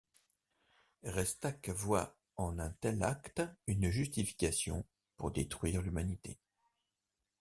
[1.03, 4.83] Restac voit en un tel acte une justification
[5.15, 6.39] pour détruire l'humanité.